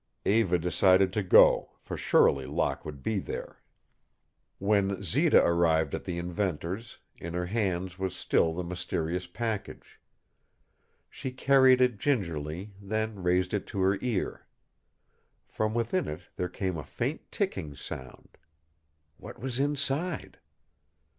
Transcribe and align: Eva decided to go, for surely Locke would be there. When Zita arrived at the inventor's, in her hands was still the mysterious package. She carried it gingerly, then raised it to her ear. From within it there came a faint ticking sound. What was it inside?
Eva 0.25 0.57
decided 0.57 1.13
to 1.13 1.21
go, 1.21 1.75
for 1.79 1.95
surely 1.95 2.47
Locke 2.47 2.83
would 2.85 3.03
be 3.03 3.19
there. 3.19 3.61
When 4.57 5.03
Zita 5.03 5.45
arrived 5.45 5.93
at 5.93 6.05
the 6.05 6.17
inventor's, 6.17 6.97
in 7.19 7.35
her 7.35 7.45
hands 7.45 7.99
was 7.99 8.15
still 8.15 8.51
the 8.51 8.63
mysterious 8.63 9.27
package. 9.27 9.99
She 11.07 11.29
carried 11.29 11.81
it 11.81 11.99
gingerly, 11.99 12.73
then 12.81 13.21
raised 13.21 13.53
it 13.53 13.67
to 13.67 13.81
her 13.81 13.99
ear. 14.01 14.47
From 15.47 15.75
within 15.75 16.07
it 16.07 16.21
there 16.35 16.49
came 16.49 16.77
a 16.77 16.83
faint 16.83 17.31
ticking 17.31 17.75
sound. 17.75 18.39
What 19.17 19.37
was 19.39 19.59
it 19.59 19.65
inside? 19.65 20.39